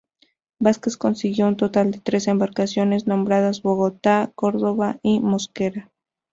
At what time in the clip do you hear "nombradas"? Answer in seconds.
3.05-3.61